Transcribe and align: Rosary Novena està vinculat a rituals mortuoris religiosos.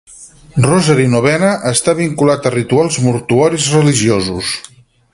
Rosary 0.67 1.05
Novena 1.15 1.51
està 1.73 1.95
vinculat 2.01 2.49
a 2.51 2.55
rituals 2.57 3.01
mortuoris 3.07 3.69
religiosos. 3.79 4.55